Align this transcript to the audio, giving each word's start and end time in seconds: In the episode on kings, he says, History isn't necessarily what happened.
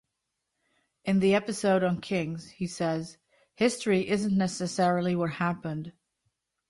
In 1.05 1.19
the 1.19 1.35
episode 1.35 1.83
on 1.83 2.01
kings, 2.01 2.49
he 2.49 2.65
says, 2.65 3.17
History 3.53 4.09
isn't 4.09 4.35
necessarily 4.35 5.15
what 5.15 5.29
happened. 5.33 5.91